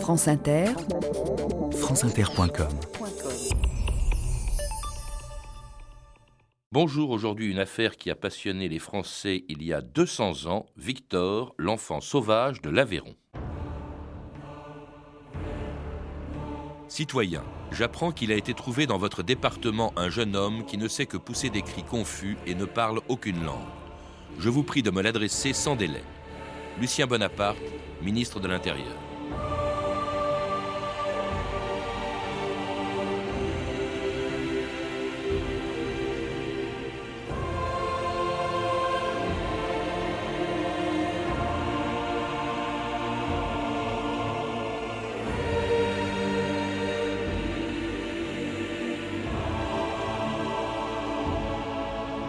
[0.00, 0.66] France Inter,
[1.72, 2.68] franceinter.com
[6.70, 11.54] Bonjour, aujourd'hui une affaire qui a passionné les Français il y a 200 ans, Victor,
[11.58, 13.16] l'enfant sauvage de l'Aveyron.
[16.88, 17.42] Citoyen,
[17.72, 21.16] j'apprends qu'il a été trouvé dans votre département un jeune homme qui ne sait que
[21.16, 23.66] pousser des cris confus et ne parle aucune langue.
[24.38, 26.04] Je vous prie de me l'adresser sans délai.
[26.80, 27.58] Lucien Bonaparte,
[28.02, 28.96] ministre de l'Intérieur.«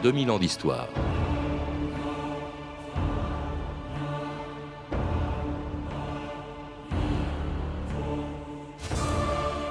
[0.08, 0.88] 2000 ans d'histoire.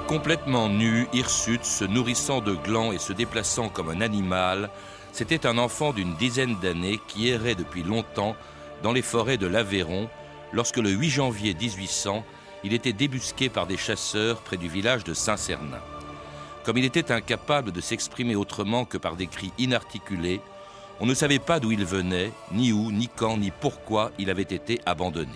[0.07, 4.69] Complètement nu, hirsute, se nourrissant de glands et se déplaçant comme un animal,
[5.11, 8.35] c'était un enfant d'une dizaine d'années qui errait depuis longtemps
[8.83, 10.07] dans les forêts de l'Aveyron
[10.53, 12.23] lorsque le 8 janvier 1800,
[12.63, 15.81] il était débusqué par des chasseurs près du village de Saint-Cernin.
[16.67, 20.41] Comme il était incapable de s'exprimer autrement que par des cris inarticulés,
[20.99, 24.41] on ne savait pas d'où il venait, ni où, ni quand, ni pourquoi il avait
[24.41, 25.31] été abandonné.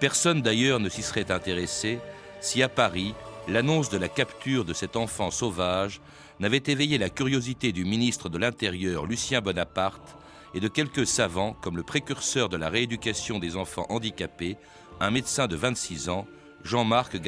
[0.00, 1.98] Personne d'ailleurs ne s'y serait intéressé
[2.40, 3.14] si à Paris,
[3.46, 6.00] l'annonce de la capture de cet enfant sauvage
[6.40, 10.16] n'avait éveillé la curiosité du ministre de l'Intérieur Lucien Bonaparte
[10.54, 14.56] et de quelques savants comme le précurseur de la rééducation des enfants handicapés,
[14.98, 16.26] un médecin de 26 ans,
[16.64, 17.18] Jean-Marc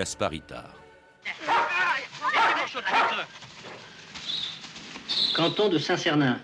[2.72, 3.26] Gasparitar.
[5.34, 6.40] Canton de Saint-Cernin.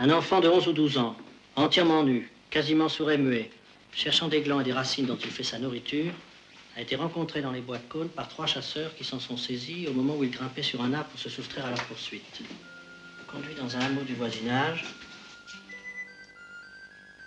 [0.00, 1.16] Un enfant de 11 ou 12 ans,
[1.56, 3.50] entièrement nu, quasiment sourd et muet,
[3.92, 6.12] cherchant des glands et des racines dont il fait sa nourriture,
[6.76, 9.88] a été rencontré dans les bois de cône par trois chasseurs qui s'en sont saisis
[9.88, 12.42] au moment où il grimpait sur un arbre pour se soustraire à leur poursuite.
[13.26, 14.84] Conduit dans un hameau du voisinage.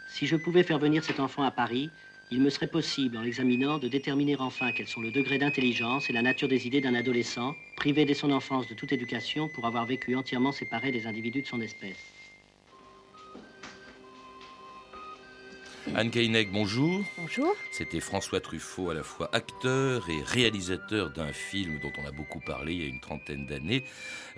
[0.08, 1.90] Si je pouvais faire venir cet enfant à Paris,
[2.32, 6.14] il me serait possible, en l'examinant, de déterminer enfin quels sont le degré d'intelligence et
[6.14, 9.86] la nature des idées d'un adolescent, privé dès son enfance de toute éducation pour avoir
[9.86, 11.98] vécu entièrement séparé des individus de son espèce.
[15.94, 17.04] Anne Keinec, bonjour.
[17.18, 17.54] Bonjour.
[17.72, 22.40] C'était François Truffaut, à la fois acteur et réalisateur d'un film dont on a beaucoup
[22.40, 23.84] parlé il y a une trentaine d'années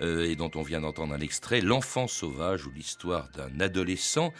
[0.00, 4.32] euh, et dont on vient d'entendre un extrait, L'enfant sauvage ou l'histoire d'un adolescent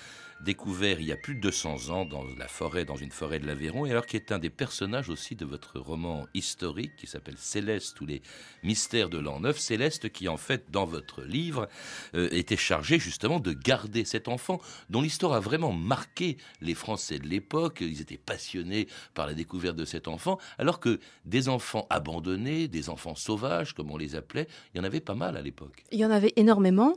[0.45, 3.47] découvert il y a plus de 200 ans dans la forêt, dans une forêt de
[3.47, 7.37] l'Aveyron, et alors qui est un des personnages aussi de votre roman historique qui s'appelle
[7.39, 8.23] Céleste ou les
[8.63, 9.59] mystères de l'an neuf.
[9.59, 11.69] Céleste qui en fait dans votre livre
[12.15, 14.61] euh, était chargé justement de garder cet enfant
[14.91, 17.79] dont l'histoire a vraiment marqué les Français de l'époque.
[17.81, 22.91] Ils étaient passionnés par la découverte de cet enfant, alors que des enfants abandonnés, des
[22.91, 25.85] enfants sauvages comme on les appelait, il y en avait pas mal à l'époque.
[25.91, 26.95] Il y en avait énormément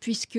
[0.00, 0.38] puisque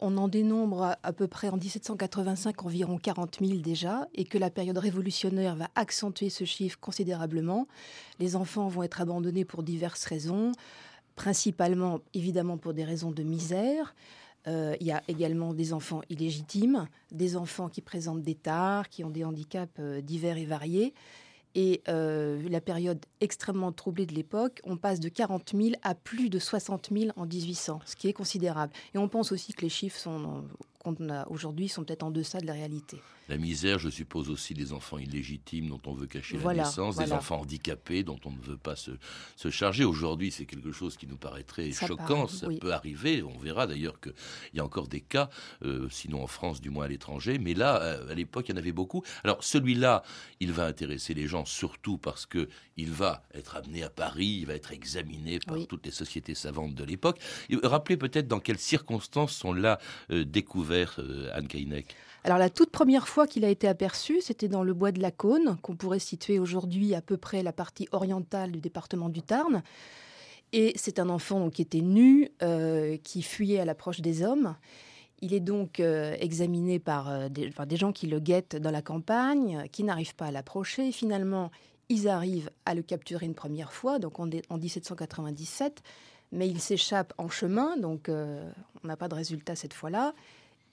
[0.00, 4.50] on en dénombre à, peu près en 1785 environ 40 000 déjà, et que la
[4.50, 7.66] période révolutionnaire va accentuer ce chiffre considérablement.
[8.18, 10.52] Les enfants vont être abandonnés pour diverses raisons,
[11.16, 13.94] principalement évidemment pour des raisons de misère.
[14.48, 19.04] Euh, il y a également des enfants illégitimes, des enfants qui présentent des tares, qui
[19.04, 20.94] ont des handicaps euh, divers et variés.
[21.54, 26.30] Et euh, la période extrêmement troublée de l'époque, on passe de 40 000 à plus
[26.30, 28.72] de 60 000 en 1800, ce qui est considérable.
[28.94, 30.44] Et on pense aussi que les chiffres sont,
[30.82, 32.98] qu'on a aujourd'hui sont peut-être en deçà de la réalité.
[33.28, 37.12] La misère, je suppose aussi des enfants illégitimes dont on veut cacher la naissance, des
[37.12, 38.90] enfants handicapés dont on ne veut pas se,
[39.36, 39.84] se charger.
[39.84, 42.26] Aujourd'hui, c'est quelque chose qui nous paraîtrait choquant.
[42.26, 43.22] ça peut arriver.
[43.22, 44.12] On verra d'ailleurs qu'il
[44.54, 45.30] y a encore des cas,
[45.64, 47.38] euh, sinon en France, du moins à l'étranger.
[47.38, 49.02] Mais là, euh, à l'époque, il y en avait beaucoup.
[49.22, 50.02] Alors celui-là,
[50.40, 54.46] il va intéresser les gens surtout parce que il va être amené à Paris, il
[54.46, 57.18] va être examiné par toutes les sociétés savantes de l'époque.
[57.62, 59.78] Rappelez peut-être dans quelles circonstances on l'a
[60.10, 60.24] euh,
[60.72, 61.48] découvert, Anne.
[62.24, 65.10] Alors la toute première fois qu'il a été aperçu, c'était dans le bois de la
[65.10, 69.62] Cône, qu'on pourrait situer aujourd'hui à peu près la partie orientale du département du Tarn.
[70.52, 74.54] Et c'est un enfant qui était nu, euh, qui fuyait à l'approche des hommes.
[75.20, 78.82] Il est donc euh, examiné par euh, des, des, gens qui le guettent dans la
[78.82, 80.92] campagne, qui n'arrivent pas à l'approcher.
[80.92, 81.50] Finalement,
[81.88, 85.82] ils arrivent à le capturer une première fois, donc en, en 1797,
[86.32, 90.14] mais il s'échappe en chemin, donc on n'a pas de résultat cette fois-là.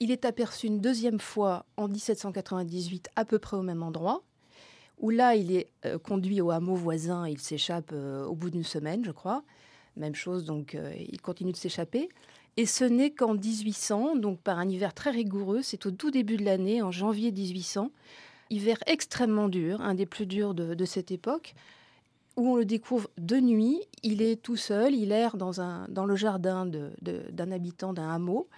[0.02, 4.22] Il est aperçu une deuxième fois en 1798 à peu près au même endroit,
[4.98, 8.64] où là, il est euh, conduit au hameau voisin, il s'échappe euh, au bout d'une
[8.64, 9.44] semaine, je crois.
[9.96, 12.08] Même chose, donc euh, il continue de s'échapper.
[12.56, 16.38] Et ce n'est qu'en 1800, donc par un hiver très rigoureux, c'est au tout début
[16.38, 17.90] de l'année, en janvier 1800,
[18.48, 21.54] hiver extrêmement dur, un des plus durs de, de cette époque.
[22.36, 23.82] où on le découvre de nuit.
[24.02, 28.48] Il est tout seul, il erre dans, un, dans le jardin d'un habitant d'un hameau.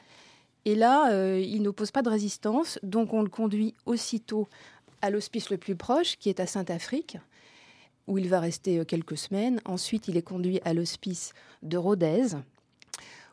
[0.64, 4.48] Et là, euh, il n'oppose pas de résistance, donc on le conduit aussitôt
[5.00, 7.18] à l'hospice le plus proche, qui est à Saint-Afrique,
[8.06, 9.60] où il va rester euh, quelques semaines.
[9.64, 11.32] Ensuite, il est conduit à l'hospice
[11.62, 12.36] de Rodez.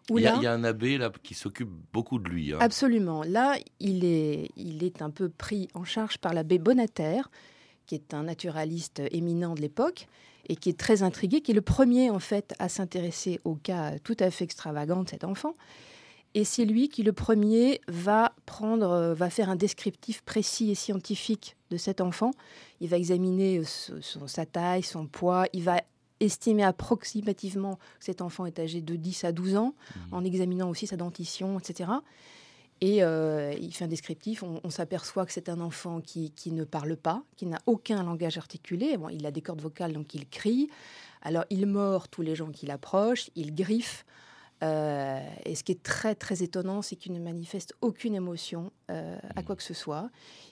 [0.10, 2.54] il, y a, il y, a un abbé là qui s'occupe beaucoup de lui.
[2.54, 2.58] Hein.
[2.62, 3.22] Absolument.
[3.24, 7.22] Là, il est, il est un peu pris en charge par l'abbé Bonater,
[7.86, 10.08] qui est un naturaliste éminent de l'époque
[10.48, 14.00] et qui est très intrigué, qui est le premier en fait à s'intéresser au cas
[14.00, 15.54] tout à fait extravagant de cet enfant.
[16.36, 20.76] Et c'est lui qui, le premier, va prendre, euh, va faire un descriptif précis et
[20.76, 22.32] scientifique de cet enfant.
[22.82, 25.46] Il va examiner son, sa taille, son poids.
[25.54, 25.82] Il va
[26.20, 30.00] estimer approximativement que cet enfant est âgé de 10 à 12 ans, mmh.
[30.14, 31.90] en examinant aussi sa dentition, etc.
[32.82, 34.44] Et euh, il fait un descriptif.
[34.44, 38.38] On, s'aperçoit que c'est un enfant qui, qui, ne parle pas, qui n'a aucun langage
[38.38, 38.98] articulé.
[38.98, 40.70] Bon, il a des cordes vocales, donc il crie.
[41.22, 44.06] Alors il mord tous les gens qui l'approchent, il griffe.
[44.62, 49.18] Euh, et ce qui est très très étonnant, c'est qu'il ne manifeste aucune émotion euh,
[49.36, 50.10] à quoi que ce soit.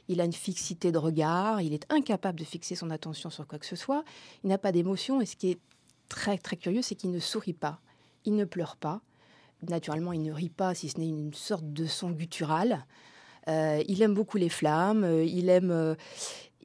[0.07, 3.59] Il a une fixité de regard, il est incapable de fixer son attention sur quoi
[3.59, 4.03] que ce soit.
[4.43, 5.59] Il n'a pas d'émotion et ce qui est
[6.07, 7.81] très très curieux, c'est qu'il ne sourit pas,
[8.23, 9.01] il ne pleure pas.
[9.67, 12.85] Naturellement, il ne rit pas, si ce n'est une sorte de son guttural.
[13.49, 15.95] Euh, il aime beaucoup les flammes, il aime,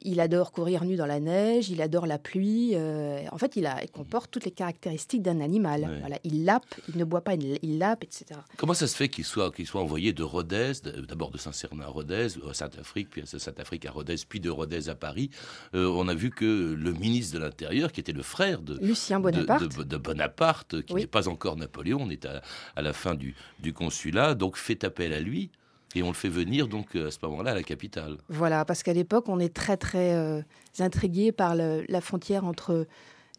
[0.03, 2.71] il adore courir nu dans la neige, il adore la pluie.
[2.73, 5.99] Euh, en fait, il, a, comporte toutes les caractéristiques d'un animal.
[5.99, 8.39] Voilà, il lappe, il ne boit pas, il, lappe, etc.
[8.57, 10.73] Comment ça se fait qu'il soit, qu'il soit envoyé de Rodez,
[11.07, 14.89] d'abord de Saint-Cernin à Rodez, à Saint-Afrique, puis à Saint-Afrique à Rodez, puis de Rodez
[14.89, 15.29] à Paris
[15.75, 19.19] euh, On a vu que le ministre de l'Intérieur, qui était le frère de Lucien
[19.19, 22.41] Bonaparte, de, Bonaparte qui n'est pas encore Napoléon, on est à,
[22.75, 25.51] à la fin du, du consulat, donc fait appel à lui.
[25.95, 28.17] Et on le fait venir donc euh, à ce moment-là à la capitale.
[28.29, 30.41] Voilà, parce qu'à l'époque, on est très très euh,
[30.79, 32.87] intrigué par la frontière entre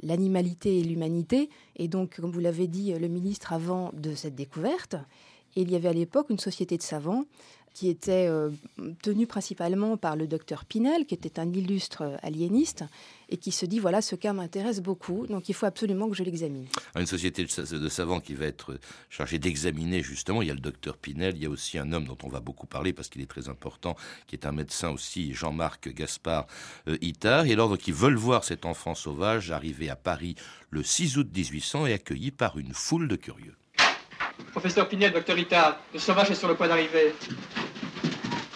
[0.03, 1.51] l'animalité et l'humanité.
[1.77, 4.97] Et donc, comme vous l'avez dit, le ministre avant de cette découverte,
[5.57, 7.25] il y avait à l'époque une société de savants
[7.75, 8.51] qui était euh,
[9.03, 12.85] tenu principalement par le docteur Pinel, qui était un illustre euh, aliéniste,
[13.29, 16.23] et qui se dit, voilà, ce cas m'intéresse beaucoup, donc il faut absolument que je
[16.23, 16.67] l'examine.
[16.95, 18.79] Une société de savants qui va être
[19.11, 22.05] chargée d'examiner, justement, il y a le docteur Pinel, il y a aussi un homme
[22.05, 23.97] dont on va beaucoup parler, parce qu'il est très important,
[24.29, 26.47] qui est un médecin aussi, Jean-Marc Gaspard
[26.87, 30.37] euh, Itard, et alors donc ils veulent voir cet enfant sauvage arriver à Paris
[30.71, 33.57] le 6 août 1800 et accueilli par une foule de curieux.
[34.53, 37.15] Professeur Pinel, docteur Itard, le sauvage est sur le point d'arriver.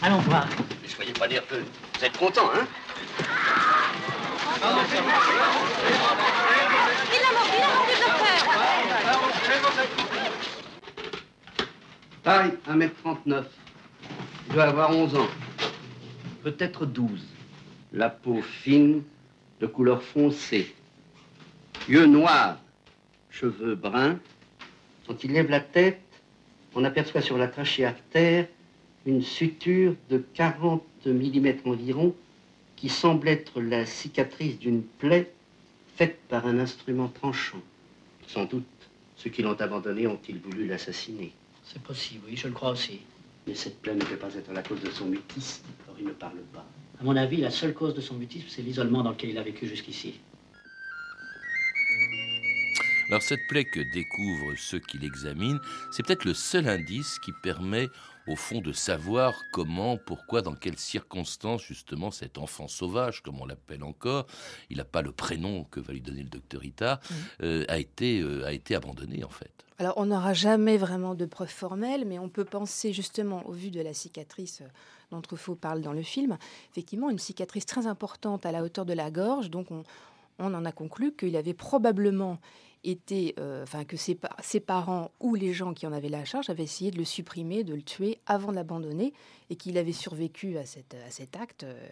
[0.03, 0.47] Allons voir.
[0.83, 1.65] Ne soyez pas nerveux.
[1.99, 2.67] Vous êtes content, hein
[4.57, 4.95] Il a mordu,
[7.13, 8.39] il a mordu, docteur
[12.23, 13.45] Taille, 1m39.
[14.49, 15.29] Il doit avoir 11 ans.
[16.43, 17.25] Peut-être 12.
[17.93, 19.03] La peau fine,
[19.61, 20.75] de couleur foncée.
[21.89, 22.59] Yeux noirs,
[23.31, 24.19] cheveux bruns.
[25.09, 26.03] Quand il lève la tête,
[26.75, 28.47] on aperçoit sur la trachée artère
[29.07, 32.15] une suture de 40 mm environ
[32.77, 35.33] qui semble être la cicatrice d'une plaie
[35.97, 37.63] faite par un instrument tranchant.
[38.27, 38.67] Sans doute,
[39.17, 41.33] ceux qui l'ont abandonné ont-ils voulu l'assassiner.
[41.65, 43.01] C'est possible, oui, je le crois aussi.
[43.47, 46.13] Mais cette plaie ne peut pas être la cause de son mutisme, or il ne
[46.13, 46.67] parle pas.
[47.01, 49.43] À mon avis, la seule cause de son mutisme, c'est l'isolement dans lequel il a
[49.43, 50.21] vécu jusqu'ici.
[53.09, 55.61] Alors cette plaie que découvrent ceux qui l'examinent,
[55.91, 57.89] c'est peut-être le seul indice qui permet
[58.27, 63.47] au fond de savoir comment, pourquoi, dans quelles circonstances justement cet enfant sauvage, comme on
[63.47, 64.27] l'appelle encore,
[64.69, 67.01] il n'a pas le prénom que va lui donner le docteur Ita,
[67.43, 69.53] euh, a, été, euh, a été abandonné en fait.
[69.79, 73.71] Alors on n'aura jamais vraiment de preuves formelles, mais on peut penser justement au vu
[73.71, 74.63] de la cicatrice
[75.11, 76.37] dont Truffaut parle dans le film,
[76.73, 79.85] effectivement une cicatrice très importante à la hauteur de la gorge, donc on,
[80.39, 82.39] on en a conclu qu'il avait probablement
[82.85, 86.51] était, euh, enfin que ses, ses, parents ou les gens qui en avaient la charge
[86.51, 89.13] avaient essayé de le supprimer, de le tuer avant de l'abandonner,
[89.51, 91.65] et qu'il avait survécu à, cette, à cet acte.
[91.65, 91.89] Euh,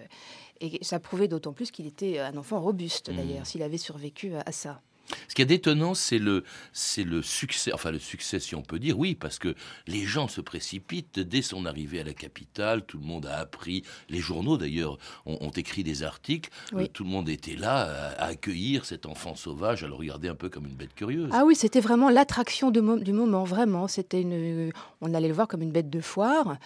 [0.61, 3.17] et ça prouvait d'autant plus qu'il était un enfant robuste, mmh.
[3.17, 4.81] d'ailleurs, s'il avait survécu à ça.
[5.29, 8.79] Ce qui est d'étonnant, c'est le, c'est le succès, enfin le succès si on peut
[8.79, 9.55] dire, oui, parce que
[9.87, 11.21] les gens se précipitent.
[11.21, 15.51] Dès son arrivée à la capitale, tout le monde a appris, les journaux d'ailleurs ont,
[15.57, 19.87] écrit des articles, euh, tout le monde était là à, accueillir cet enfant sauvage, à
[19.87, 21.31] le regarder un peu comme une bête curieuse.
[21.33, 25.63] Ah oui, c'était vraiment l'attraction du moment, vraiment, c'était une, on allait le voir comme
[25.63, 26.57] une bête de foire,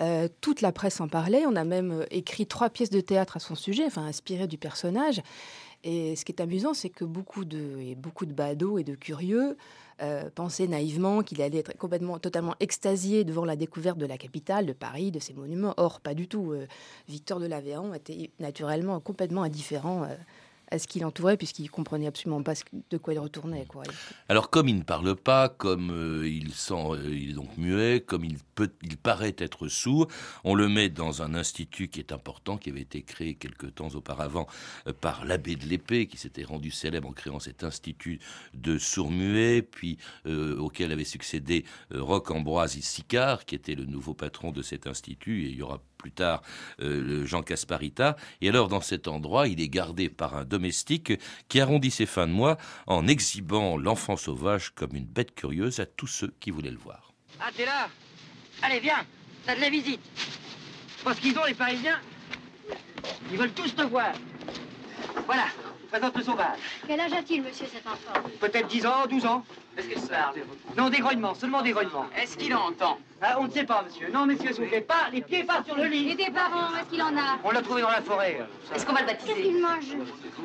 [0.00, 3.36] euh, toute la presse en parlait, on a même euh, écrit trois pièces de théâtre
[3.36, 5.22] à son sujet, enfin inspirées du personnage.
[5.82, 9.56] Et ce qui est amusant, c'est que beaucoup de, beaucoup de badauds et de curieux
[10.02, 14.66] euh, pensaient naïvement qu'il allait être complètement, totalement extasié devant la découverte de la capitale,
[14.66, 15.74] de Paris, de ses monuments.
[15.76, 16.52] Or, pas du tout.
[16.52, 16.66] Euh,
[17.08, 20.14] Victor de Lavéan était naturellement complètement indifférent euh,
[20.70, 22.54] à ce qui l'entourait, puisqu'il comprenait absolument pas
[22.90, 23.66] de quoi il retournait.
[23.66, 23.82] Quoi.
[24.28, 28.00] Alors, comme il ne parle pas, comme euh, il, sent, euh, il est donc muet,
[28.00, 30.06] comme il, peut, il paraît être sourd,
[30.44, 33.88] on le met dans un institut qui est important, qui avait été créé quelque temps
[33.94, 34.46] auparavant
[34.86, 38.20] euh, par l'abbé de l'épée, qui s'était rendu célèbre en créant cet institut
[38.54, 44.62] de sourds-muets, puis auquel avait succédé Roch Ambroise Sicard, qui était le nouveau patron de
[44.62, 46.42] cet institut, et il y aura plus tard
[46.80, 48.16] euh, Jean Casparita.
[48.40, 51.12] Et alors, dans cet endroit, il est gardé par un domestique
[51.48, 55.86] qui arrondit ses fins de mois en exhibant l'enfant sauvage comme une bête curieuse à
[55.86, 57.12] tous ceux qui voulaient le voir.
[57.40, 57.88] Ah, t'es là?
[58.62, 59.04] Allez, viens,
[59.44, 60.00] t'as de la visite.
[61.04, 61.98] Parce qu'ils ont, les Parisiens,
[63.30, 64.12] ils veulent tous te voir.
[65.26, 65.46] Voilà,
[65.90, 66.58] présente le sauvage.
[66.86, 69.44] Quel âge a-t-il, monsieur, cet enfant Peut-être 10 ans, 12 ans.
[69.76, 70.36] Est-ce qu'il parle
[70.76, 72.06] Non, des grognements, seulement des grognements.
[72.16, 74.08] Est-ce qu'il entend ah, On ne sait pas, monsieur.
[74.12, 76.10] Non, monsieur, s'il vous plaît, pas, les pieds pas sur le lit.
[76.10, 78.38] Et des parents, est-ce qu'il en a On l'a trouvé dans la forêt.
[78.74, 79.96] Est-ce qu'on va le baptiser Qu'est-ce qu'il mange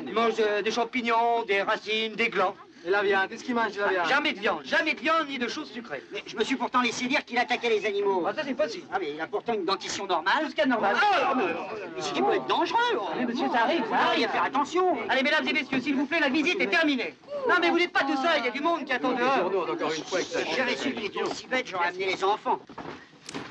[0.06, 2.54] Il mange euh, des champignons, des racines, des glands.
[2.86, 4.08] Et la viande, qu'est-ce qu'il mange la viande?
[4.08, 6.04] Jamais de viande, jamais de viande ni de choses sucrées.
[6.12, 8.24] Mais je me suis pourtant laissé dire qu'il attaquait les animaux.
[8.28, 8.86] Ah, ça c'est possible.
[8.92, 10.34] Ah, mais il a pourtant une dentition normale.
[10.42, 10.94] Tout ce qu'il y a de normal.
[11.02, 12.78] Ah, mais, ce qui peut être dangereux.
[13.18, 14.20] Mais monsieur, ça arrive, ça arrive.
[14.20, 14.96] Il faut faire attention.
[15.08, 17.16] Allez, mesdames et messieurs, s'il vous plaît, la visite est terminée.
[17.48, 19.46] Non, mais vous n'êtes pas tout seul, il y a du monde qui attend dehors.
[19.46, 22.60] encore une fois, si j'avais su qu'il était aussi bête, j'aurais amené les enfants.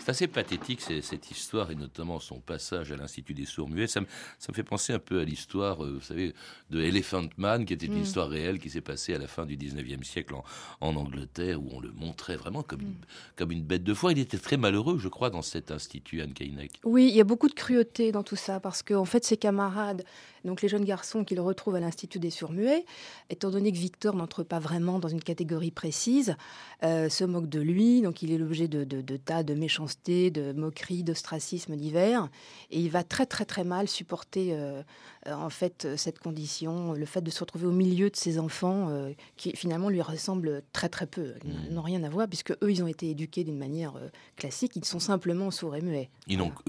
[0.05, 3.87] C'est assez pathétique cette histoire et notamment son passage à l'Institut des sourds muets.
[3.87, 4.05] Ça me,
[4.37, 6.35] ça me fait penser un peu à l'histoire, euh, vous savez,
[6.69, 8.03] de Elephant Man, qui était une mm.
[8.03, 10.43] histoire réelle qui s'est passée à la fin du 19e siècle en,
[10.79, 13.05] en, Angleterre, où on le montrait vraiment comme, une, mm.
[13.35, 14.11] comme une bête de foire.
[14.11, 16.73] Il était très malheureux, je crois, dans cet institut, Anne Keinec.
[16.83, 19.37] Oui, il y a beaucoup de cruauté dans tout ça, parce qu'en en fait, ses
[19.37, 20.03] camarades
[20.45, 22.85] donc les jeunes garçons qu'il retrouve à l'Institut des Surmuets,
[23.29, 26.35] étant donné que Victor n'entre pas vraiment dans une catégorie précise,
[26.83, 28.01] euh, se moque de lui.
[28.01, 32.29] Donc il est l'objet de, tas de méchanceté, de moqueries, d'ostracisme divers.
[32.71, 34.81] Et il va très très très mal supporter euh,
[35.27, 38.89] euh, en fait cette condition, le fait de se retrouver au milieu de ses enfants
[39.37, 41.73] qui finalement lui ressemblent très très peu, mmh.
[41.73, 43.93] n'ont rien à voir puisque eux ils ont été éduqués d'une manière
[44.35, 46.09] classique, ils sont simplement sourds et muets.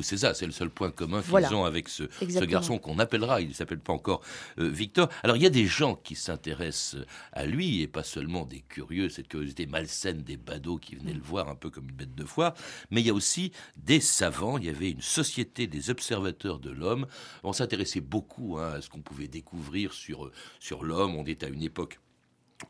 [0.00, 3.40] C'est ça, c'est le seul point commun qu'ils ont avec ce, ce garçon qu'on appellera,
[3.40, 4.22] il s'appelle pas encore
[4.58, 5.08] euh, Victor.
[5.22, 7.00] Alors il y a des gens qui s'intéressent
[7.32, 11.22] à lui et pas seulement des curieux, cette curiosité malsaine des badauds qui venaient le
[11.22, 12.54] voir un peu comme une bête de foire,
[12.90, 14.58] mais il y a aussi des savants.
[14.58, 17.06] Il y avait une société des observateurs de l'homme.
[17.42, 20.30] On s'intéressait beaucoup hein, à ce qu'on pouvait découvrir sur
[20.60, 21.16] sur l'homme.
[21.16, 21.98] On est à une époque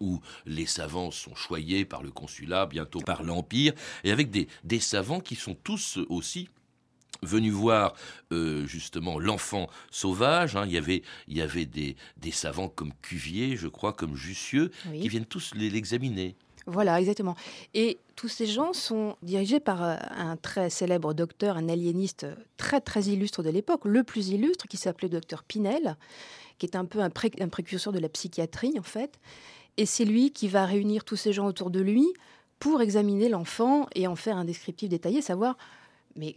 [0.01, 3.73] où les savants sont choyés par le consulat, bientôt par l'Empire,
[4.05, 6.49] et avec des, des savants qui sont tous aussi
[7.23, 7.95] venu voir
[8.33, 10.57] euh, justement l'enfant sauvage.
[10.57, 10.65] Hein.
[10.67, 14.71] Il y avait, il y avait des, des, savants comme Cuvier, je crois, comme Jussieu,
[14.93, 16.37] qui viennent tous l'examiner.
[16.67, 17.37] Voilà, exactement.
[17.75, 22.81] Et tous ces gens sont dirigés par euh, un très célèbre docteur, un aliéniste très
[22.81, 25.97] très illustre de l'époque, le plus illustre, qui s'appelait docteur Pinel,
[26.59, 29.21] qui est un peu un, un précurseur de la psychiatrie en fait.
[29.77, 32.07] Et c'est lui qui va réunir tous ces gens autour de lui
[32.59, 35.57] pour examiner l'enfant et en faire un descriptif détaillé, savoir
[36.17, 36.35] mais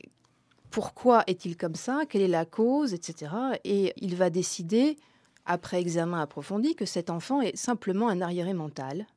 [0.69, 3.31] pourquoi est-il comme ça Quelle est la cause Etc.
[3.63, 4.97] Et il va décider,
[5.45, 9.07] après examen approfondi, que cet enfant est simplement un arriéré mental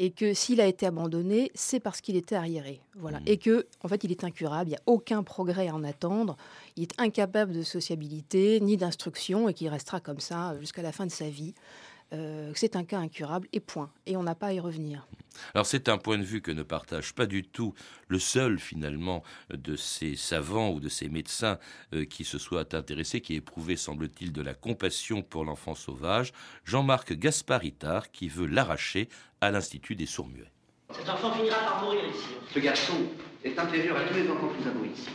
[0.00, 2.80] et que s'il a été abandonné, c'est parce qu'il était arriéré.
[2.96, 3.20] Voilà.
[3.20, 3.24] Mmh.
[3.26, 6.38] Et que, en fait, il est incurable, il n'y a aucun progrès à en attendre,
[6.76, 11.04] il est incapable de sociabilité ni d'instruction et qu'il restera comme ça jusqu'à la fin
[11.04, 11.52] de sa vie.
[12.12, 13.90] Euh, c'est un cas incurable et point.
[14.06, 15.06] Et on n'a pas à y revenir.
[15.54, 17.72] Alors c'est un point de vue que ne partage pas du tout
[18.08, 21.58] le seul finalement de ces savants ou de ces médecins
[21.94, 26.32] euh, qui se soient intéressés, qui éprouvaient semble-t-il de la compassion pour l'enfant sauvage,
[26.64, 29.08] Jean-Marc Gasparitar qui veut l'arracher
[29.40, 30.50] à l'Institut des sourds-muets.
[30.92, 32.26] Cet enfant finira par mourir ici.
[32.52, 32.94] Ce garçon
[33.44, 35.08] est inférieur à tous les enfants que nous avons ici.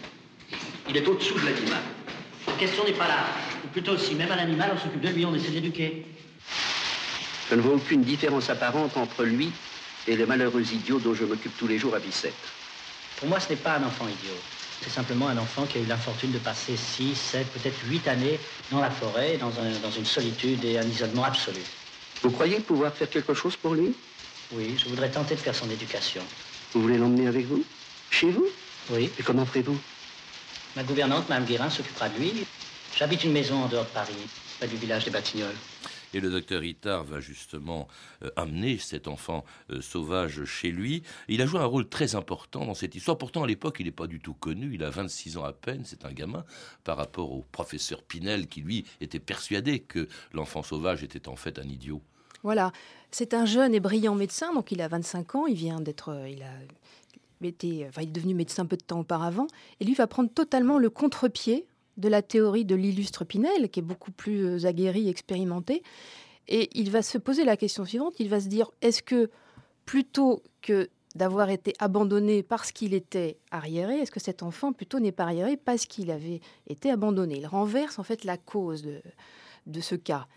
[0.88, 1.82] Il est au-dessous de l'animal.
[2.48, 3.26] La question n'est pas là.
[3.66, 6.06] Ou plutôt, si même un animal, on s'occupe de lui, on essaie d'éduquer.
[7.50, 9.52] Je ne vois aucune différence apparente entre lui
[10.08, 12.36] et le malheureux idiot dont je m'occupe tous les jours à Bicêtre.
[13.18, 14.38] Pour moi, ce n'est pas un enfant idiot.
[14.82, 18.40] C'est simplement un enfant qui a eu l'infortune de passer 6, 7, peut-être 8 années
[18.72, 21.62] dans la forêt, dans, dans une solitude et un isolement absolu.
[22.22, 23.94] Vous croyez pouvoir faire quelque chose pour lui?
[24.52, 26.22] Oui, je voudrais tenter de faire son éducation.
[26.74, 27.64] Vous voulez l'emmener avec vous?
[28.12, 28.48] Chez vous?
[28.92, 29.10] Oui.
[29.18, 29.78] Et comment ferez-vous?
[30.76, 32.46] Ma gouvernante, Mme Guérin, s'occupera de lui.
[32.98, 34.14] J'habite une maison en dehors de Paris,
[34.60, 35.56] près du village des Batignolles.
[36.16, 37.90] Et le docteur Itard va justement
[38.24, 41.04] euh, amener cet enfant euh, sauvage chez lui.
[41.28, 43.18] Il a joué un rôle très important dans cette histoire.
[43.18, 44.74] Pourtant, à l'époque, il n'est pas du tout connu.
[44.74, 45.82] Il a 26 ans à peine.
[45.84, 46.46] C'est un gamin
[46.86, 51.60] par rapport au professeur Pinel qui, lui, était persuadé que l'enfant sauvage était en fait
[51.60, 52.02] un idiot.
[52.44, 52.72] Voilà.
[53.12, 54.54] C'est un jeune et brillant médecin.
[54.54, 55.48] Donc, il a 25 ans.
[55.48, 56.14] Il vient d'être.
[56.14, 59.48] Euh, il a été, enfin, il est devenu médecin peu de temps auparavant.
[59.82, 63.84] Et lui va prendre totalement le contre-pied de la théorie de l'illustre Pinel, qui est
[63.84, 65.84] beaucoup plus euh, aguerri, expérimenté.
[66.48, 69.30] Et il va se poser la question suivante, il va se dire, est-ce que
[69.86, 75.14] plutôt que d'avoir été abandonné parce qu'il était arriéré, est-ce que cet enfant plutôt n'est
[75.14, 77.38] pas arriéré parce qu'il avait été abandonné?
[77.38, 78.84] Il renverse en fait la cause
[79.66, 80.28] de, ce cas.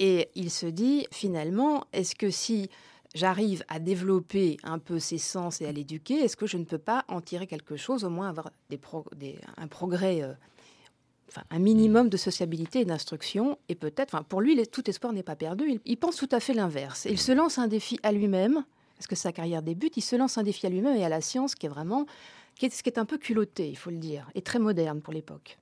[0.00, 2.68] Et il se dit finalement, est-ce que si
[3.14, 6.78] j'arrive à développer un peu ses sens et à l'éduquer, est-ce que je ne peux
[6.78, 8.50] pas en tirer quelque chose, au moins avoir
[9.56, 10.34] un progrès, euh,
[11.50, 15.36] un minimum de sociabilité et d'instruction Et peut-être, enfin, pour lui, tout espoir n'est pas
[15.36, 15.80] perdu.
[15.84, 17.06] Il, pense tout à fait l'inverse.
[17.10, 18.64] Il se lance un défi à lui-même,
[18.96, 21.20] parce que sa carrière débute, il se lance un défi à lui-même et à la
[21.20, 22.06] science qui est vraiment,
[22.56, 25.00] qui est, ce qui est un peu culotté, il faut le dire, et très moderne
[25.00, 25.58] pour l'époque.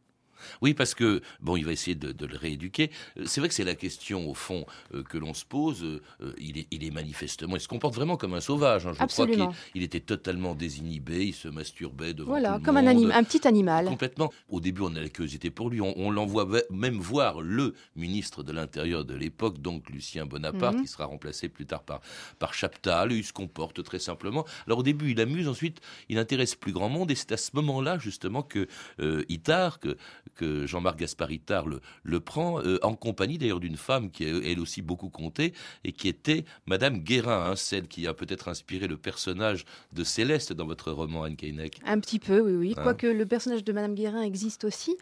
[0.62, 2.90] Oui, parce que, bon, il va essayer de, le rééduquer.
[3.18, 5.84] Euh, c'est vrai que c'est la question, au fond, euh, que l'on se pose.
[5.84, 6.00] Euh,
[6.38, 8.86] il, est, il, est, manifestement, il se comporte vraiment comme un sauvage.
[8.86, 8.92] Hein.
[8.98, 9.26] Je crois
[9.72, 13.46] qu'il était totalement désinhibé, il se masturbait devant Voilà, tout le comme un, un, petit
[13.46, 13.86] animal.
[13.86, 14.32] Complètement.
[14.48, 15.80] Au début, on a la curiosité pour lui.
[15.80, 20.82] On, l'envoie même voir le ministre de l'Intérieur de l'époque, donc Lucien Bonaparte, mhm.
[20.82, 22.00] qui sera remplacé plus tard par,
[22.38, 23.12] par Chaptal.
[23.12, 24.46] Il se comporte très simplement.
[24.66, 27.10] Alors au début, il amuse, ensuite, il intéresse plus grand monde.
[27.10, 28.66] Et c'est à ce moment-là, justement, que
[29.00, 29.96] euh, Itard, que
[30.36, 34.82] que Jean-Marc Gasparitar le, prend, euh, en compagnie d'ailleurs d'une femme qui a elle aussi
[34.82, 35.52] beaucoup compté,
[35.84, 40.52] et qui était Madame Guérin, hein, celle qui a peut-être inspiré le personnage de Céleste
[40.52, 41.80] dans votre roman, Anne Keinec.
[41.84, 42.74] Un petit peu, oui, oui.
[42.76, 44.96] Hein Quoique le personnage de Madame Guérin existe aussi.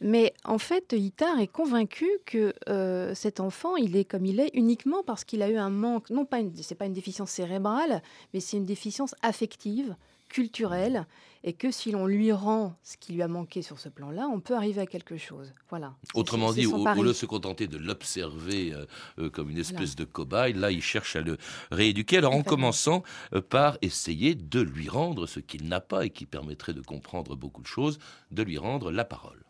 [0.00, 4.50] Mais en fait, Itard est convaincu que euh, cet enfant, il est comme il est
[4.54, 8.02] uniquement parce qu'il a eu un manque, non pas une, c'est pas une déficience cérébrale,
[8.32, 9.96] mais c'est une déficience affective,
[10.34, 11.06] culturelle,
[11.44, 14.40] et que si l'on lui rend ce qui lui a manqué sur ce plan-là, on
[14.40, 15.52] peut arriver à quelque chose.
[15.70, 15.94] Voilà.
[16.12, 18.84] Autrement dit, au, lieu de se contenter de l'observer euh,
[19.20, 21.36] euh, comme une espèce de cobaye, là, il cherche à le
[21.70, 22.18] rééduquer.
[22.18, 26.26] Alors, en commençant euh, par essayer de lui rendre ce qu'il n'a pas et qui
[26.26, 28.00] permettrait de comprendre beaucoup de choses,
[28.32, 29.40] de lui rendre la parole.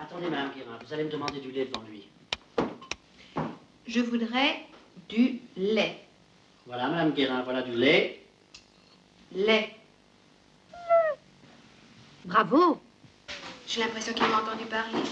[0.00, 2.08] Attendez, Madame Guérin, vous allez me demander du lait devant lui.
[3.86, 4.66] Je voudrais
[5.08, 6.00] du lait.
[6.66, 8.20] Voilà, Madame Guérin, voilà du lait.
[9.30, 9.70] Lait.
[12.24, 12.80] Bravo
[13.68, 15.02] J'ai l'impression qu'il m'a entendu parler.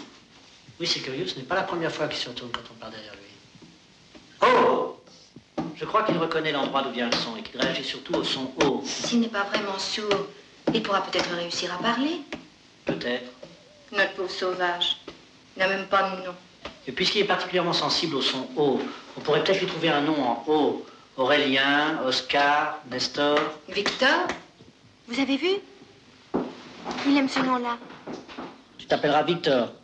[0.80, 2.92] Oui, c'est curieux, ce n'est pas la première fois qu'il se retourne quand on parle
[2.92, 3.68] derrière lui.
[4.40, 4.98] Oh
[5.76, 8.50] Je crois qu'il reconnaît l'endroit d'où vient le son et qu'il réagit surtout au son
[8.64, 8.82] haut.
[8.84, 10.26] S'il n'est pas vraiment sourd,
[10.72, 12.22] il pourra peut-être réussir à parler.
[12.86, 13.30] Peut-être.
[13.92, 14.96] Notre pauvre sauvage.
[15.56, 16.34] Il n'a même pas de nom.
[16.86, 18.80] Et puisqu'il est particulièrement sensible au son haut,
[19.18, 20.86] on pourrait peut-être lui trouver un nom en haut.
[21.18, 23.38] Aurélien, Oscar, Nestor.
[23.68, 24.26] Victor?
[25.08, 25.58] Vous avez vu?
[27.06, 27.76] Il aime ce nom-là.
[28.78, 29.81] Tu t'appelleras Victor.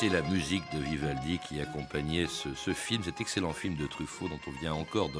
[0.00, 4.38] C'est la musique de Vivaldi qui accompagnait ce, film, cet excellent film de Truffaut dont
[4.46, 5.10] on vient encore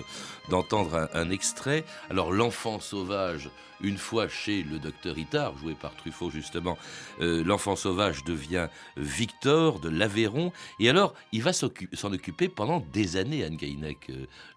[0.50, 1.84] d'entendre un, extrait.
[2.10, 6.78] Alors l'enfant sauvage, une fois chez le docteur Itard, joué par Truffaut justement,
[7.20, 13.16] euh, l'enfant sauvage devient Victor de l'Aveyron, et alors il va s'en occuper pendant des
[13.16, 14.08] années, Anne Gainec,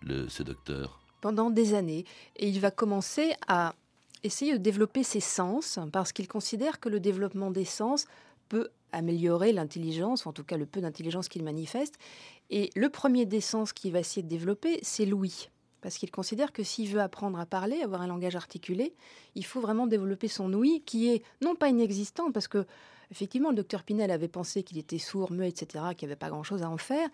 [0.07, 0.99] euh, ce docteur.
[1.21, 2.05] Pendant des années,
[2.35, 3.73] et il va commencer à
[4.21, 8.05] essayer de développer ses sens, parce qu'il considère que le développement des sens
[8.49, 11.95] peut améliorer l'intelligence, en tout cas le peu d'intelligence qu'il manifeste.
[12.49, 15.49] Et le premier des sens qu'il va essayer de développer, c'est l'ouïe.
[15.81, 18.93] Parce qu'il considère que s'il veut apprendre à parler, avoir un langage articulé,
[19.35, 22.65] il faut vraiment développer son ouïe, qui est non pas inexistant, parce que
[23.11, 26.29] effectivement, le docteur Pinel avait pensé qu'il était sourd, muet, etc., qu'il n'y avait pas
[26.29, 27.09] grand-chose à en faire.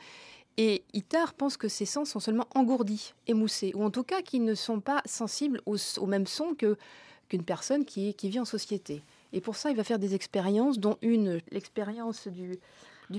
[0.57, 4.43] Et Itard pense que ses sens sont seulement engourdis, émoussés, ou en tout cas qu'ils
[4.43, 9.01] ne sont pas sensibles au, même son qu'une personne qui vit en société.
[9.33, 12.59] Et pour ça, il va faire des expériences, dont une, l'expérience du,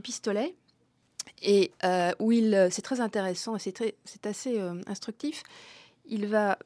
[0.03, 0.55] pistolet,
[1.42, 5.42] et euh, où il, c'est très intéressant et c'est, assez euh, instructif.
[6.07, 6.59] Il va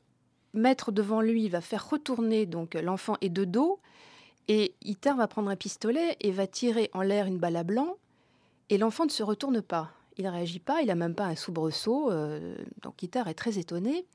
[0.55, 3.81] mettre devant lui, il va faire retourner donc l'enfant et de dos,
[4.49, 7.97] et Iter va prendre un pistolet et va tirer en l'air une balle à blanc,
[8.71, 9.91] et l'enfant ne se retourne pas.
[10.19, 13.59] Il ne réagit pas, il n'a même pas un soubresaut, euh, donc Iter est très
[13.59, 14.07] étonné.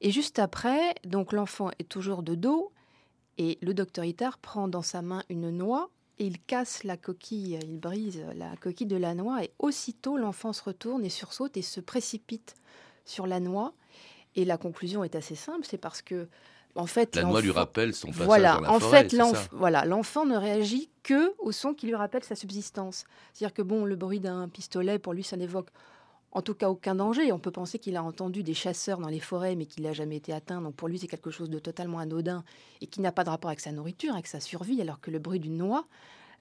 [0.00, 2.72] Et juste après, donc l'enfant est toujours de dos,
[3.38, 7.58] et le docteur Itard prend dans sa main une noix et il casse la coquille,
[7.62, 11.62] il brise la coquille de la noix et aussitôt l'enfant se retourne et sursaute et
[11.62, 12.54] se précipite
[13.04, 13.72] sur la noix.
[14.36, 16.28] Et la conclusion est assez simple, c'est parce que
[16.76, 19.84] en fait, la noix lui rappelle son passage voilà, dans la en forêt, fait, voilà,
[19.84, 23.04] l'enfant ne réagit que au son qui lui rappelle sa subsistance.
[23.32, 25.70] C'est-à-dire que bon, le bruit d'un pistolet pour lui, ça n'évoque
[26.32, 27.32] en tout cas aucun danger.
[27.32, 30.16] On peut penser qu'il a entendu des chasseurs dans les forêts, mais qu'il n'a jamais
[30.16, 30.60] été atteint.
[30.60, 32.44] Donc pour lui, c'est quelque chose de totalement anodin
[32.80, 35.18] et qui n'a pas de rapport avec sa nourriture, avec sa survie, alors que le
[35.18, 35.86] bruit d'une noix,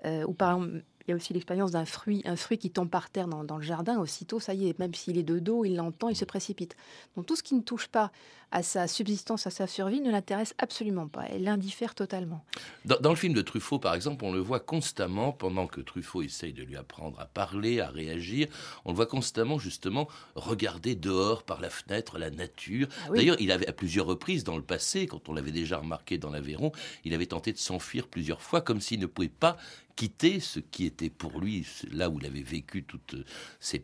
[0.06, 2.88] euh, ou par exemple, il y a aussi l'expérience d'un fruit, un fruit qui tombe
[2.88, 3.98] par terre dans, le jardin.
[3.98, 6.76] Aussitôt, ça y est, même s'il est de dos, il l'entend, il se précipite.
[7.15, 8.12] Donc tout ce qui ne touche pas
[8.52, 11.24] à sa subsistance, à sa survie, ne l'intéresse absolument pas.
[11.30, 12.43] Elle l'indiffère totalement.
[12.86, 16.54] Dans, le film de Truffaut, par exemple, on le voit constamment, pendant que Truffaut essaye
[16.54, 18.48] de lui apprendre à parler, à réagir,
[18.86, 22.88] on le voit constamment, justement, regarder dehors, par la fenêtre, la nature.
[23.06, 26.19] Ah D'ailleurs, il avait à plusieurs reprises dans le passé, quand on l'avait déjà remarqué
[26.19, 26.72] dans l'Aveyron,
[27.04, 29.58] il avait tenté de s'enfuir plusieurs fois, comme s'il ne pouvait pas
[30.00, 33.18] quitter ce qui était pour lui là où il avait vécu toutes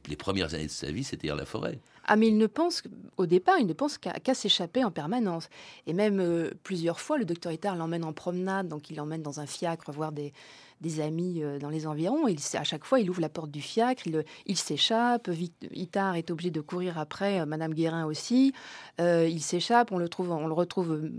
[0.07, 1.77] les premières années de sa vie, c'est-à-dire la forêt.
[2.05, 2.83] Ah, mais il ne pense,
[3.17, 5.49] au départ, il ne pense qu'à s'échapper en permanence.
[5.87, 9.41] Et même euh, plusieurs fois, le docteur Itard l'emmène en promenade, donc il l'emmène dans
[9.41, 10.31] un fiacre voir des,
[10.79, 12.29] des amis euh, dans les environs.
[12.29, 15.29] Il, à chaque fois, il ouvre la porte du fiacre, il, il s'échappe.
[15.73, 18.53] Itard est obligé de courir après, euh, Madame Guérin aussi.
[18.99, 21.11] il s'échappe, on le, trouve, on le retrouve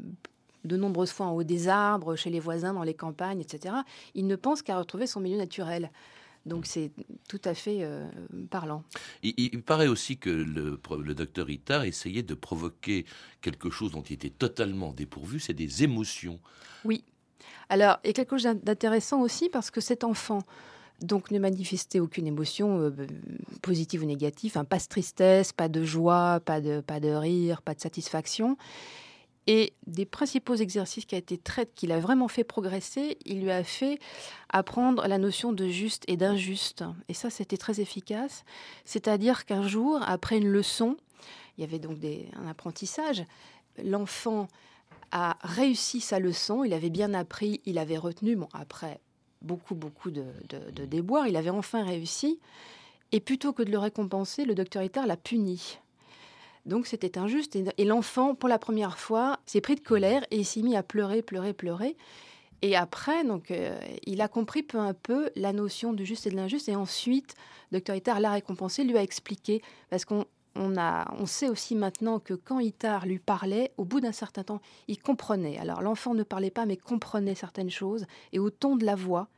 [0.67, 3.75] de nombreuses fois en haut des arbres, chez les voisins, dans les campagnes, etc.
[4.15, 5.91] Il ne pense qu'à retrouver son milieu naturel.
[6.47, 6.93] Donc c'est
[7.29, 8.07] tout à fait euh,
[8.51, 8.85] parlant.
[9.23, 13.05] Il, paraît aussi que le, le docteur Itard essayait de provoquer
[13.41, 16.39] quelque chose dont il était totalement dépourvu, c'est des émotions.
[16.85, 17.03] Oui.
[17.69, 20.43] Alors, il y a quelque chose d'intéressant aussi parce que cet enfant
[21.03, 22.91] donc ne manifestait aucune émotion euh,
[23.61, 27.61] positive ou négative, hein, pas de tristesse, pas de joie, pas de, pas de rire,
[27.61, 28.57] pas de satisfaction.
[29.47, 31.41] Et des principaux exercices qui a été
[31.75, 34.01] qu'il a vraiment fait progresser, il lui a fait
[34.49, 36.83] apprendre la notion de juste et d'injuste.
[37.09, 38.45] Et ça, c'était très efficace.
[38.85, 40.97] C'est-à-dire qu'un jour, après une leçon,
[41.57, 41.99] il y avait donc
[42.35, 43.25] un apprentissage,
[43.83, 44.49] l'enfant
[45.13, 49.01] a réussi sa leçon, il avait bien appris, il avait retenu, bon, après
[49.43, 52.41] beaucoup, beaucoup de, de déboires, il avait enfin réussi.
[53.13, 55.79] Et plutôt que de le récompenser, le docteur Itard l'a puni.
[56.67, 57.57] Donc c'était injuste.
[57.79, 61.23] Et, l'enfant, pour la première fois, s'est pris de colère et s'est mis à pleurer,
[61.23, 61.97] pleurer, pleurer.
[62.63, 66.31] Et après, donc, euh, il a compris peu à peu la notion du juste et
[66.31, 66.69] de l'injuste.
[66.69, 67.35] Et ensuite,
[67.71, 70.25] Dr Itard l'a récompensé, lui a expliqué, parce qu'on
[70.57, 74.43] on, a, on sait aussi maintenant que quand Itard lui parlait, au bout d'un certain
[74.43, 75.59] temps, il comprenait.
[75.59, 78.07] Alors l'enfant ne parlait pas, mais comprenait certaines choses.
[78.33, 79.29] Et au ton de la voix,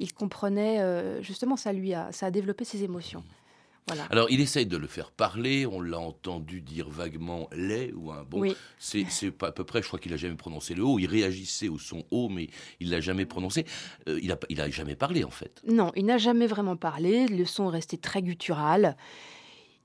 [0.00, 3.22] il comprenait, euh, justement, ça lui a, ça a développé ses émotions.
[4.10, 5.66] Alors, il essaye de le faire parler.
[5.66, 8.42] On l'a entendu dire vaguement lait ou un bon.
[8.78, 9.06] C'est
[9.42, 10.98] à peu près, je crois qu'il a jamais prononcé le haut.
[10.98, 12.48] Il réagissait au son haut, mais
[12.80, 13.66] il l'a jamais prononcé.
[14.08, 15.60] Euh, il, a, il a jamais parlé, en fait.
[15.66, 17.26] Non, il n'a jamais vraiment parlé.
[17.26, 18.96] Le son est resté très guttural.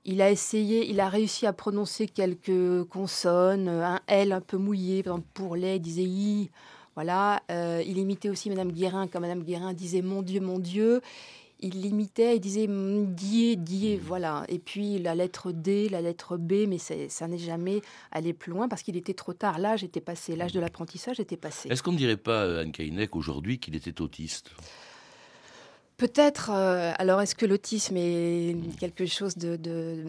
[0.06, 5.02] Il a essayé, il a réussi à prononcer quelques consonnes, un L un peu mouillé,
[5.02, 6.50] par exemple pour lait, il disait I.
[6.94, 11.02] Voilà, euh, il imitait aussi Madame Guérin, quand Madame Guérin disait Mon Dieu, mon Dieu
[11.62, 14.00] il limitait, il disait die, die, mmh.
[14.02, 14.44] voilà.
[14.48, 17.80] Et puis la lettre D, la lettre B, mais ça n'est jamais
[18.12, 19.58] allé plus loin parce qu'il était trop tard.
[19.58, 21.68] L'âge était passé, l'âge de l'apprentissage était passé.
[21.68, 24.50] Est-ce qu'on ne dirait pas, Anne Kainek, aujourd'hui qu'il était autiste?
[26.00, 26.48] Peut-être.
[26.50, 30.06] Euh, alors, est-ce que l'autisme est quelque chose de,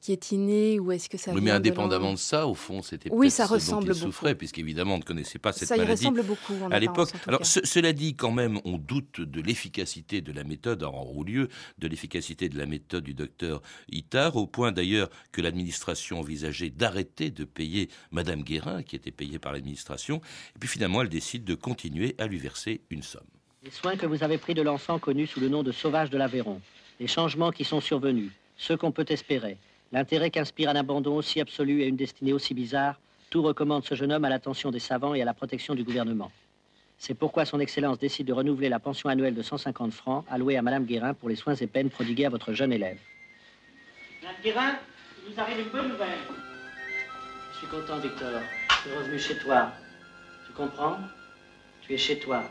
[0.00, 3.10] qui est inné ou est-ce que ça Oui, mais indépendamment de, ça, au fond, c'était
[3.12, 5.98] oui, ça ce ressemble dont il souffrait, puisqu'évidemment, on ne connaissait pas cette ça maladie.
[5.98, 7.10] Ça y ressemble beaucoup à l'époque.
[7.26, 11.48] Alors, cela dit, quand même, on doute de l'efficacité de la méthode, en haut lieu,
[11.76, 17.30] de l'efficacité de la méthode du docteur Itard, au point d'ailleurs que l'administration envisageait d'arrêter
[17.30, 20.22] de payer Madame Guérin, qui était payée par l'administration,
[20.56, 23.26] et puis finalement, elle décide de continuer à lui verser une somme.
[23.64, 26.18] Les soins que vous avez pris de l'enfant connu sous le nom de Sauvage de
[26.18, 26.60] l'Aveyron,
[26.98, 29.56] les changements qui sont survenus, ceux qu'on peut espérer,
[29.92, 32.98] l'intérêt qu'inspire un abandon aussi absolu et une destinée aussi bizarre,
[33.30, 36.32] tout recommande ce jeune homme à l'attention des savants et à la protection du gouvernement.
[36.98, 40.62] C'est pourquoi son Excellence décide de renouveler la pension annuelle de 150 francs allouée à
[40.62, 42.98] Madame Guérin pour les soins et peines prodigués à votre jeune élève.
[44.22, 44.78] Madame Guérin,
[45.24, 46.18] il nous arrive une bonne nouvelle.
[47.52, 48.40] Je suis content, Victor.
[48.82, 49.70] Tu es revenu chez toi.
[50.48, 50.98] Tu comprends?
[51.82, 52.42] Tu es chez toi.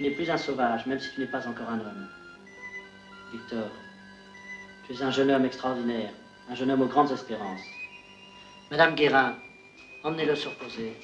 [0.00, 2.08] Tu n'es plus un sauvage, même si tu n'es pas encore un homme.
[3.32, 3.68] Victor,
[4.86, 6.10] tu es un jeune homme extraordinaire,
[6.50, 7.60] un jeune homme aux grandes espérances.
[8.70, 9.36] Madame Guérin,
[10.02, 10.96] emmenez-le reposer.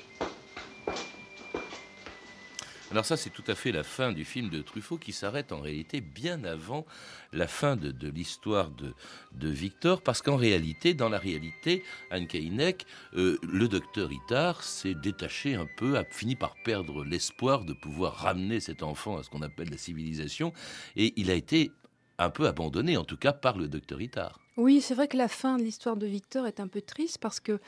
[2.97, 5.61] Alors ça, c'est tout à fait la fin du film de Truffaut qui s'arrête en
[5.61, 6.87] réalité bien avant
[7.35, 13.37] la fin de, l'histoire de, Victor, parce qu'en réalité, dans la réalité, Anne Kainek, euh,
[13.43, 18.61] le docteur Itard s'est détaché un peu, a fini par perdre l'espoir de pouvoir ramener
[18.61, 20.55] cet enfant à ce qu'on appelle la civilisation,
[20.97, 21.73] et il a été
[22.17, 24.41] un peu abandonné, en tout cas par le docteur Itard.
[24.57, 27.41] Oui, c'est vrai que la fin de l'histoire de Victor est un peu triste parce
[27.41, 27.61] que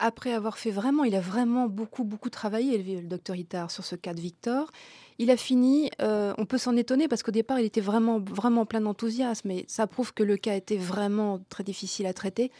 [0.00, 3.94] après avoir fait vraiment, il a vraiment beaucoup, beaucoup travaillé, le docteur Itard, sur ce
[3.94, 4.70] cas de Victor.
[5.18, 8.64] Il a fini, euh, on peut s'en étonner parce qu'au départ, il était vraiment, vraiment
[8.64, 12.50] plein d'enthousiasme et ça prouve que le cas était vraiment très difficile à traiter.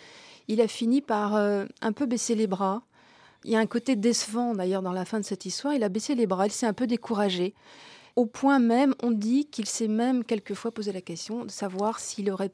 [0.48, 2.82] Il a fini par euh, un peu baisser les bras.
[3.44, 5.72] Il y a un côté décevant d'ailleurs dans la fin de cette histoire.
[5.72, 7.54] Il a baissé les bras, il s'est un peu découragé.
[8.16, 12.30] Au point même, on dit qu'il s'est même quelquefois posé la question de savoir s'il
[12.30, 12.50] aurait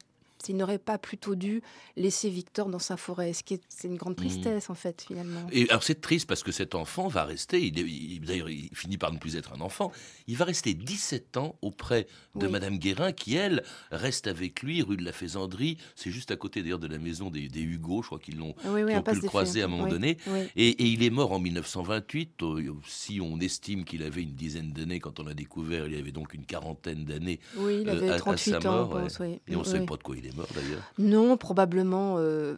[0.47, 1.61] s'il n'aurait pas plutôt dû
[1.97, 3.33] laisser Victor dans sa forêt.
[3.33, 4.15] Ce qui est, c'est une grande Mmh.
[4.27, 5.45] tristesse, en fait, finalement.
[5.51, 8.69] Et alors c'est triste parce que cet enfant va rester, il, est- il- d'ailleurs il
[8.73, 9.91] finit par ne plus être un enfant,
[10.27, 12.51] il va rester 17 ans auprès de Oui.
[12.51, 16.61] Madame Guérin qui elle reste avec lui rue de la Faisanderie, c'est juste à côté
[16.61, 19.21] d'ailleurs de la maison des, des Hugo, je crois qu'ils l'ont Oui, oui, pu le
[19.27, 20.17] croiser à un moment donné.
[20.55, 22.41] Et, et il est mort en 1928.
[22.43, 26.11] euh, Si on estime qu'il avait une dizaine d'années quand on l'a découvert, il avait
[26.11, 29.01] donc une quarantaine d'années Oui, il euh, avait à- à 38 sa ans, mort, on
[29.01, 29.27] pense, ouais.
[29.47, 29.53] oui.
[29.53, 30.83] Et on ne sait pas de quoi il est mort d'ailleurs.
[30.97, 32.15] Non, probablement.
[32.17, 32.55] euh,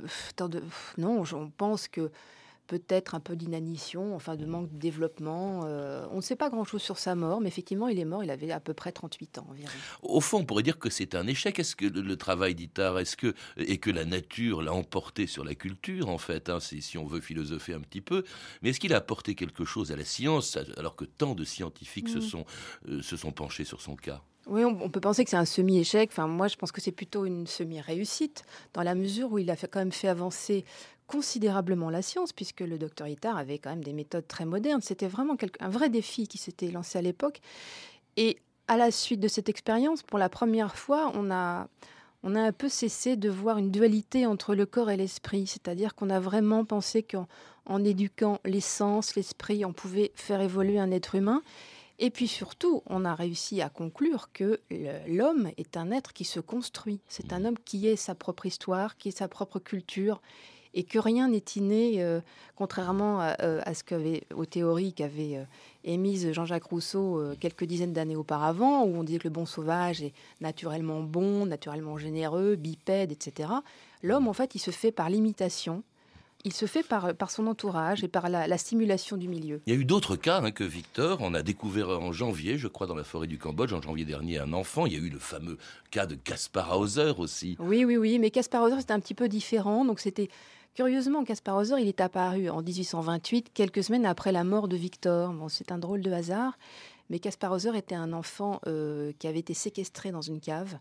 [0.50, 0.64] de-
[0.98, 2.12] non, on pense que
[2.68, 5.62] peut-être un peu d'inanition, enfin de manque de développement.
[5.66, 8.30] euh, on ne sait pas grand-chose sur sa mort, mais effectivement, il est mort, il
[8.30, 9.72] avait à peu près 38 ans environ.
[10.04, 11.58] Au fond, on pourrait dire que c'est un échec.
[11.58, 15.44] Est-ce que le, le travail d'Itard, est-ce que et que la nature l'a emporté sur
[15.44, 18.24] la culture en fait, hein, si on veut philosopher un petit peu.
[18.62, 22.10] Mais est-ce qu'il a apporté quelque chose à la science alors que tant de scientifiques
[22.10, 22.22] se Mm.
[22.22, 22.46] sont
[22.88, 24.22] euh, se sont penchés sur son cas?
[24.50, 26.10] Oui, on, peut penser que c'est un semi-échec.
[26.12, 29.56] Enfin, moi, je pense que c'est plutôt une semi-réussite, dans la mesure où il a
[29.56, 30.66] fait, quand même fait avancer
[31.06, 34.82] considérablement la science, puisque le docteur Itard avait quand même des méthodes très modernes.
[34.82, 37.42] C'était vraiment un vrai défi qui s'était lancé à l'époque.
[38.18, 41.68] Et à la suite de cette expérience, pour la première fois, on a,
[42.24, 45.46] on a un peu cessé de voir une dualité entre le corps et l'esprit.
[45.46, 47.28] C'est-à-dire qu'on a vraiment pensé qu'en
[47.68, 51.44] en éduquant les sens, l'esprit, on pouvait faire évoluer un être humain.
[52.02, 54.62] Et puis surtout, on a réussi à conclure que
[55.08, 57.02] l'homme est un être qui se construit.
[57.10, 60.22] C'est un homme qui est sa propre histoire, qui est sa propre culture,
[60.74, 62.22] et que rien n'est inné, euh,
[62.56, 65.44] contrairement à, euh, à ce qu'avait, aux théories qu'avait euh,
[65.84, 70.14] émises Jean-Jacques Rousseau quelques dizaines d'années auparavant, où on disait que le bon sauvage est
[70.40, 73.50] naturellement bon, naturellement généreux, bipède, etc.
[74.04, 75.84] L'homme, en fait, il se fait par l'imitation.
[76.46, 79.62] Il se fait par, par son entourage et par la, la stimulation du milieu.
[79.66, 81.18] Il y a eu d'autres cas hein, que Victor.
[81.22, 84.40] On a découvert en janvier, je crois, dans la forêt du Cambodge, en janvier dernier,
[84.40, 84.86] un enfant.
[84.86, 85.58] Il y a eu le fameux
[85.92, 87.58] cas de Caspar Hauser aussi.
[87.60, 89.84] Oui, oui, oui, mais Caspar Hauser, c'était un petit peu différent.
[89.84, 90.30] Donc, c'était
[90.76, 95.34] curieusement, Caspar Hauser, il est apparu en 1828, quelques semaines après la mort de Victor.
[95.34, 96.58] Bon, c'est un drôle de hasard,
[97.10, 100.78] mais Caspar Hauser était un enfant euh, qui avait été séquestré dans une cave.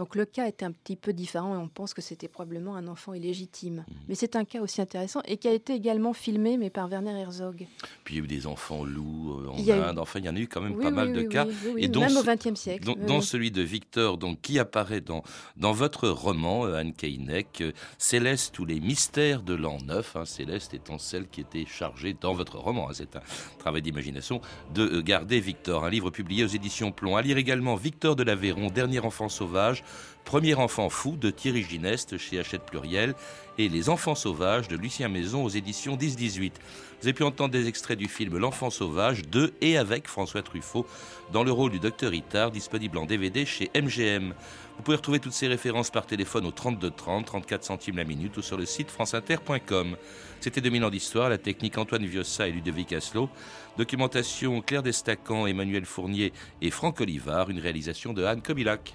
[0.00, 2.86] Donc le cas était un petit peu différent et on pense que c'était probablement un
[2.88, 3.84] enfant illégitime.
[4.08, 7.10] Mais c'est un cas aussi intéressant et qui a été également filmé, mais par Werner
[7.20, 7.66] Herzog.
[8.04, 9.98] Puis il y a eu des enfants loups euh, en Il eu- Inde.
[9.98, 11.44] Enfin, il y en a eu quand même Oui, pas oui, mal de cas.
[11.44, 12.86] oui, oui, oui, Et dont même au XXe siècle.
[12.86, 15.22] Dont, dont celui de Victor, donc, qui apparaît dans,
[15.58, 20.16] dans votre roman, euh, Anne Keinec, euh, Céleste ou les mystères de l'an 9.
[20.16, 23.22] hein, Céleste étant celle qui était chargée dans votre roman, hein, c'est un
[23.58, 24.40] travail d'imagination,
[24.72, 25.84] de garder Victor.
[25.84, 27.16] Un livre publié aux éditions Plomb.
[27.16, 29.84] À lire également Victor de l'Aveyron, Dernier enfant sauvage,
[30.24, 33.14] Premier enfant fou de Thierry Gineste chez Hachette Pluriel
[33.58, 36.52] et Les enfants sauvages de Lucien Maison aux éditions 10-18.
[37.00, 40.86] Vous avez pu entendre des extraits du film L'enfant sauvage de et avec François Truffaut
[41.32, 44.34] dans le rôle du docteur Itard, disponible en DVD chez MGM.
[44.76, 48.36] Vous pouvez retrouver toutes ces références par téléphone au 32 30, 34 centimes la minute
[48.36, 49.96] ou sur le site franceinter.com.
[50.40, 53.28] C'était 2000 ans d'histoire, la technique Antoine Viossa et Ludovic Asselot,
[53.76, 58.94] documentation Claire Destacan, Emmanuel Fournier et Franck Olivard, une réalisation de Anne Kobilac.